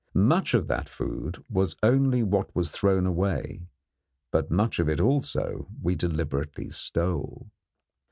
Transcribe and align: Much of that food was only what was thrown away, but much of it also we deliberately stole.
Much 0.15 0.55
of 0.55 0.65
that 0.65 0.89
food 0.89 1.45
was 1.47 1.75
only 1.83 2.23
what 2.23 2.55
was 2.55 2.71
thrown 2.71 3.05
away, 3.05 3.61
but 4.31 4.49
much 4.49 4.79
of 4.79 4.89
it 4.89 4.99
also 4.99 5.67
we 5.79 5.93
deliberately 5.93 6.71
stole. 6.71 7.51